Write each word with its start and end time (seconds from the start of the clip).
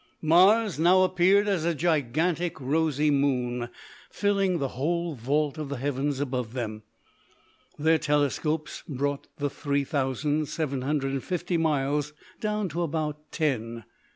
Mars 0.19 0.79
now 0.79 1.03
appeared 1.03 1.47
as 1.47 1.63
a 1.63 1.75
gigantic 1.75 2.59
rosy 2.59 3.11
moon 3.11 3.69
filling 4.09 4.57
the 4.57 4.69
whole 4.69 5.13
vault 5.13 5.59
of 5.59 5.69
the 5.69 5.77
heavens 5.77 6.19
above 6.19 6.53
them. 6.53 6.81
Their 7.77 7.99
telescopes 7.99 8.81
brought 8.87 9.27
the 9.37 9.47
three 9.51 9.83
thousand 9.83 10.47
seven 10.47 10.81
hundred 10.81 11.11
and 11.11 11.23
fifty 11.23 11.55
miles 11.55 12.13
down 12.39 12.67
to 12.69 12.81
about 12.81 13.31
ten. 13.31 13.83